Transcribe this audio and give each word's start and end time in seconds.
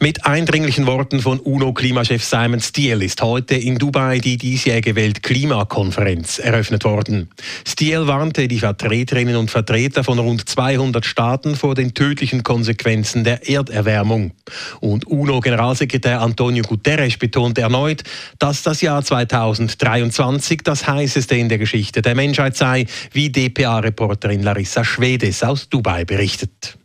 Mit 0.00 0.26
eindringlichen 0.26 0.86
Worten 0.86 1.20
von 1.20 1.40
UNO-Klimachef 1.40 2.22
Simon 2.22 2.60
Steele 2.60 3.04
ist 3.04 3.22
heute 3.22 3.54
in 3.54 3.78
Dubai 3.78 4.18
die 4.18 4.36
diesjährige 4.36 4.94
Weltklimakonferenz 4.94 6.38
eröffnet 6.38 6.84
worden. 6.84 7.30
Steele 7.66 8.06
warnte 8.06 8.48
die 8.48 8.60
Vertreterinnen 8.60 9.36
und 9.36 9.50
Vertreter 9.50 10.04
von 10.04 10.18
rund 10.18 10.48
200 10.48 11.04
Staaten 11.04 11.56
vor 11.56 11.74
den 11.74 11.94
tödlichen 11.94 12.42
Konsequenzen 12.42 13.24
der 13.24 13.48
Erderwärmung. 13.48 14.32
Und 14.80 15.06
UNO-Generalsekretär 15.06 16.20
Antonio 16.20 16.62
Guterres 16.64 17.16
betonte 17.16 17.62
erneut, 17.62 18.04
dass 18.38 18.62
das 18.62 18.82
Jahr 18.82 19.02
2023 19.02 20.60
das 20.62 20.86
heißeste 20.86 21.34
in 21.34 21.48
der 21.48 21.58
Geschichte 21.58 22.02
der 22.02 22.14
Menschheit 22.14 22.56
sei, 22.56 22.86
wie 23.12 23.30
DPA-Reporterin 23.30 24.42
Larissa 24.42 24.84
Schwedes 24.84 25.42
aus 25.42 25.68
Dubai 25.68 26.04
berichtet. 26.04 26.77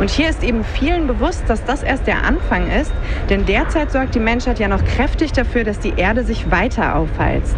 Und 0.00 0.08
hier 0.08 0.30
ist 0.30 0.42
eben 0.42 0.64
vielen 0.64 1.06
bewusst, 1.06 1.44
dass 1.46 1.62
das 1.64 1.82
erst 1.82 2.06
der 2.06 2.24
Anfang 2.24 2.70
ist, 2.70 2.90
denn 3.28 3.44
derzeit 3.44 3.92
sorgt 3.92 4.14
die 4.14 4.20
Menschheit 4.20 4.58
ja 4.58 4.66
noch 4.66 4.82
kräftig 4.82 5.32
dafür, 5.32 5.62
dass 5.62 5.78
die 5.78 5.92
Erde 5.94 6.24
sich 6.24 6.50
weiter 6.50 6.96
aufheizt. 6.96 7.56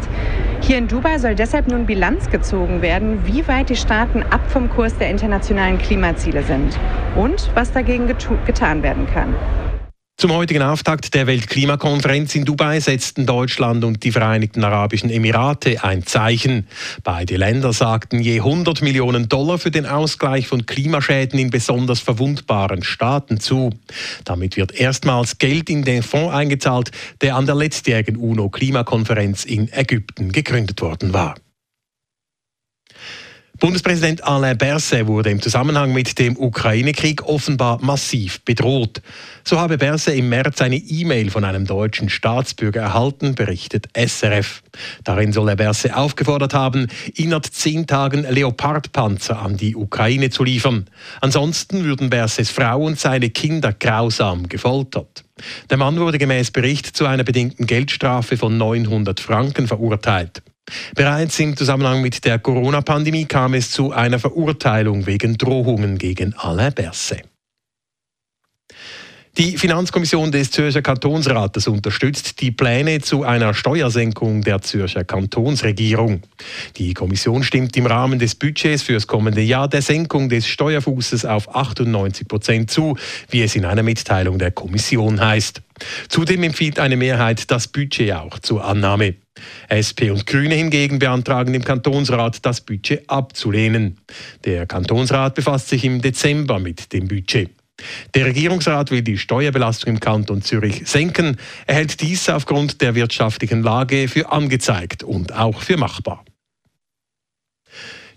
Hier 0.61 0.79
in 0.79 0.89
Dubai 0.89 1.19
soll 1.19 1.37
deshalb 1.37 1.69
nun 1.69 1.87
Bilanz 1.87 2.31
gezogen 2.31 2.83
werden, 2.83 3.25
wie 3.27 3.47
weit 3.47 3.69
die 3.69 3.77
Staaten 3.77 4.25
ab 4.25 4.41
vom 4.49 4.69
Kurs 4.69 4.99
der 4.99 5.09
internationalen 5.09 5.79
Klimaziele 5.79 6.43
sind 6.43 6.77
und 7.15 7.49
was 7.55 7.71
dagegen 7.71 8.13
getan 8.45 8.83
werden 8.83 9.07
kann. 9.07 9.35
Zum 10.23 10.35
heutigen 10.35 10.63
Auftakt 10.63 11.15
der 11.15 11.27
Weltklimakonferenz 11.27 12.37
in 12.37 12.45
Dubai 12.45 12.79
setzten 12.79 13.27
Deutschland 13.27 13.83
und 13.83 14.05
die 14.05 14.13
Vereinigten 14.13 14.63
Arabischen 14.63 15.11
Emirate 15.11 15.83
ein 15.83 16.07
Zeichen. 16.07 16.69
Beide 17.03 17.37
Länder 17.37 17.73
sagten 17.73 18.21
je 18.21 18.37
100 18.37 18.83
Millionen 18.83 19.29
Dollar 19.29 19.59
für 19.59 19.73
den 19.73 19.85
Ausgleich 19.85 20.47
von 20.47 20.65
Klimaschäden 20.65 21.41
in 21.41 21.51
besonders 21.51 21.99
verwundbaren 21.99 22.85
Staaten 22.85 23.41
zu. 23.41 23.71
Damit 24.25 24.57
wird 24.57 24.71
erstmals 24.71 25.39
Geld 25.39 25.69
in 25.69 25.83
den 25.83 26.05
Fonds 26.05 26.33
eingezahlt, 26.33 26.93
der 27.21 27.35
an 27.35 27.47
der 27.47 27.57
letztjährigen 27.57 28.17
UNO-Klimakonferenz 28.17 29.45
in 29.45 29.73
Ägypten 29.73 30.31
gegründet 30.31 30.83
worden 30.83 31.13
war. 31.13 31.35
Bundespräsident 33.63 34.25
Alain 34.25 34.59
Berset 34.59 35.07
wurde 35.07 35.31
im 35.31 35.41
Zusammenhang 35.41 35.93
mit 35.93 36.19
dem 36.19 36.37
Ukraine-Krieg 36.37 37.23
offenbar 37.23 37.79
massiv 37.81 38.41
bedroht. 38.41 39.01
So 39.45 39.61
habe 39.61 39.79
Berset 39.79 40.17
im 40.17 40.29
März 40.31 40.61
eine 40.63 40.75
E-Mail 40.75 41.31
von 41.31 41.45
einem 41.45 41.65
deutschen 41.65 42.09
Staatsbürger 42.09 42.81
erhalten, 42.81 43.37
berichtet 43.37 43.87
SRF. 43.97 44.65
Darin 45.05 45.33
soll 45.33 45.49
er 45.49 45.55
Berset 45.55 45.95
aufgefordert 45.95 46.55
haben, 46.55 46.89
innerhalb 47.15 47.47
zehn 47.47 47.87
Tagen 47.87 48.27
Leopardpanzer 48.29 49.41
an 49.41 49.57
die 49.57 49.77
Ukraine 49.77 50.31
zu 50.31 50.43
liefern. 50.43 50.87
Ansonsten 51.21 51.85
würden 51.85 52.11
Bersets 52.11 52.51
Frau 52.51 52.83
und 52.83 52.99
seine 52.99 53.31
Kinder 53.31 53.73
grausam 53.73 54.49
gefoltert. 54.49 55.23
Der 55.71 55.77
Mann 55.77 56.01
wurde 56.01 56.19
gemäß 56.19 56.51
Bericht 56.51 56.97
zu 56.97 57.07
einer 57.07 57.23
bedingten 57.23 57.69
Geldstrafe 57.69 58.37
von 58.37 58.59
900 58.59 59.21
Franken 59.21 59.69
verurteilt. 59.69 60.43
Bereits 60.95 61.39
im 61.39 61.57
Zusammenhang 61.57 62.03
mit 62.03 62.25
der 62.25 62.39
Corona-Pandemie 62.39 63.25
kam 63.25 63.55
es 63.55 63.71
zu 63.71 63.93
einer 63.93 64.19
Verurteilung 64.19 65.07
wegen 65.07 65.37
Drohungen 65.37 65.99
gegen 65.99 66.35
Alain 66.35 66.73
Berset. 66.73 67.25
Die 69.39 69.57
Finanzkommission 69.57 70.31
des 70.31 70.51
Zürcher 70.51 70.83
Kantonsrates 70.83 71.67
unterstützt 71.67 72.43
die 72.43 72.51
Pläne 72.51 73.01
zu 73.01 73.23
einer 73.23 73.55
Steuersenkung 73.55 74.43
der 74.43 74.61
Zürcher 74.61 75.05
Kantonsregierung. 75.05 76.21
Die 76.77 76.93
Kommission 76.93 77.43
stimmt 77.43 77.75
im 77.79 77.87
Rahmen 77.87 78.19
des 78.19 78.35
Budgets 78.35 78.83
fürs 78.83 79.07
kommende 79.07 79.41
Jahr 79.41 79.69
der 79.69 79.81
Senkung 79.81 80.29
des 80.29 80.47
Steuerfußes 80.47 81.25
auf 81.25 81.57
98 81.57 82.29
Prozent 82.29 82.71
zu, 82.71 82.99
wie 83.31 83.41
es 83.41 83.57
in 83.57 83.65
einer 83.65 83.83
Mitteilung 83.83 84.39
der 84.39 84.51
Kommission 84.51 85.19
heißt. 85.19 85.63
Zudem 86.11 86.43
empfiehlt 86.43 86.79
eine 86.79 86.99
Mehrheit 86.99 87.51
das 87.51 87.69
Budget 87.69 88.13
auch 88.13 88.39
zur 88.39 88.63
Annahme. 88.63 89.15
SP 89.73 90.11
und 90.11 90.27
Grüne 90.27 90.55
hingegen 90.55 90.99
beantragen 90.99 91.53
dem 91.53 91.65
Kantonsrat, 91.65 92.45
das 92.45 92.61
Budget 92.61 93.09
abzulehnen. 93.09 93.99
Der 94.45 94.67
Kantonsrat 94.67 95.35
befasst 95.35 95.69
sich 95.69 95.85
im 95.85 96.03
Dezember 96.03 96.59
mit 96.59 96.93
dem 96.93 97.09
Budget. 97.09 97.51
Der 98.15 98.27
Regierungsrat 98.27 98.91
will 98.91 99.03
die 99.03 99.19
Steuerbelastung 99.19 99.95
im 99.95 100.01
Kanton 100.01 100.43
Zürich 100.43 100.83
senken. 100.87 101.37
Er 101.67 101.77
hält 101.77 102.01
dies 102.01 102.29
aufgrund 102.29 102.81
der 102.81 102.95
wirtschaftlichen 102.95 103.63
Lage 103.63 104.09
für 104.09 104.31
angezeigt 104.31 105.03
und 105.03 105.33
auch 105.33 105.63
für 105.63 105.77
machbar. 105.77 106.25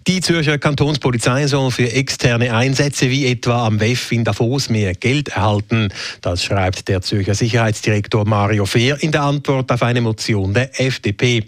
Die 0.07 0.21
Zürcher 0.21 0.59
Kantonspolizei 0.59 1.47
soll 1.47 1.71
für 1.71 1.91
externe 1.91 2.53
Einsätze 2.53 3.09
wie 3.09 3.25
etwa 3.25 3.65
am 3.65 3.79
WEF 3.79 4.11
in 4.11 4.23
Davos 4.23 4.69
mehr 4.69 4.93
Geld 4.93 5.29
erhalten. 5.29 5.91
Das 6.21 6.43
schreibt 6.43 6.87
der 6.89 7.01
Zürcher 7.01 7.33
Sicherheitsdirektor 7.33 8.23
Mario 8.23 8.67
Fehr 8.67 9.01
in 9.01 9.11
der 9.11 9.23
Antwort 9.23 9.71
auf 9.71 9.81
eine 9.81 10.01
Motion 10.01 10.53
der 10.53 10.79
FDP. 10.79 11.45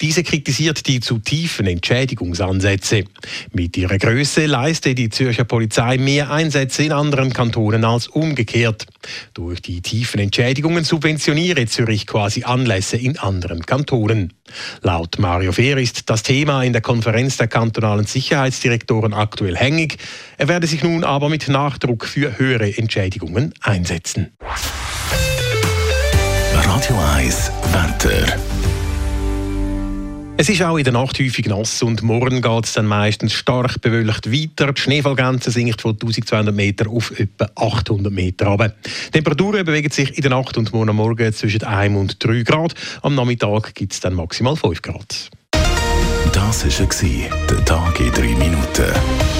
Diese 0.00 0.24
kritisiert 0.24 0.88
die 0.88 0.98
zu 0.98 1.18
tiefen 1.20 1.68
Entschädigungsansätze. 1.68 3.04
Mit 3.52 3.76
ihrer 3.76 3.98
Größe 3.98 4.46
leiste 4.46 4.96
die 4.96 5.10
Zürcher 5.10 5.44
Polizei 5.44 5.96
mehr 5.96 6.32
Einsätze 6.32 6.82
in 6.82 6.90
anderen 6.90 7.32
Kantonen 7.32 7.84
als 7.84 8.08
umgekehrt. 8.08 8.86
Durch 9.34 9.62
die 9.62 9.82
tiefen 9.82 10.18
Entschädigungen 10.18 10.82
subventioniere 10.82 11.66
Zürich 11.66 12.08
quasi 12.08 12.42
Anlässe 12.42 12.96
in 12.96 13.20
anderen 13.20 13.64
Kantonen. 13.64 14.32
Laut 14.82 15.18
Mario 15.18 15.52
Fehr 15.52 15.76
ist 15.76 16.08
das 16.10 16.22
Thema 16.22 16.62
in 16.62 16.72
der 16.72 16.82
Konferenz 16.82 17.36
der 17.36 17.48
kantonalen 17.48 18.06
Sicherheitsdirektoren 18.06 19.14
aktuell 19.14 19.56
hängig. 19.56 19.98
Er 20.38 20.48
werde 20.48 20.66
sich 20.66 20.82
nun 20.82 21.04
aber 21.04 21.28
mit 21.28 21.48
Nachdruck 21.48 22.04
für 22.06 22.38
höhere 22.38 22.76
Entschädigungen 22.76 23.54
einsetzen. 23.60 24.32
Radio 26.52 26.96
1 27.16 27.52
Wetter. 27.72 28.19
Es 30.40 30.48
ist 30.48 30.62
auch 30.62 30.78
in 30.78 30.84
der 30.84 30.94
Nacht 30.94 31.18
häufig 31.18 31.44
nass 31.44 31.82
und 31.82 32.02
morgen 32.02 32.40
geht 32.40 32.64
es 32.64 32.72
dann 32.72 32.86
meistens 32.86 33.34
stark 33.34 33.78
bewölkt 33.82 34.32
weiter. 34.32 34.72
Die 34.72 34.80
Schneefallgrenze 34.80 35.50
sinkt 35.50 35.82
von 35.82 35.90
1200 35.90 36.54
Meter 36.54 36.88
auf 36.88 37.10
etwa 37.20 37.50
800 37.56 38.10
Meter 38.10 38.46
runter. 38.46 38.72
Die 38.82 39.10
Temperaturen 39.10 39.66
bewegen 39.66 39.90
sich 39.90 40.16
in 40.16 40.22
der 40.22 40.30
Nacht 40.30 40.56
und 40.56 40.72
morgen 40.72 40.96
Morgen 40.96 41.30
zwischen 41.34 41.62
1 41.62 41.94
und 41.94 42.24
3 42.24 42.42
Grad. 42.44 42.72
Am 43.02 43.16
Nachmittag 43.16 43.74
gibt 43.74 43.92
es 43.92 44.00
dann 44.00 44.14
maximal 44.14 44.56
5 44.56 44.80
Grad. 44.80 45.28
Das 46.32 46.64
war 46.64 47.46
der 47.50 47.64
Tag 47.66 48.00
in 48.00 48.10
3 48.10 48.22
Minuten. 48.38 49.39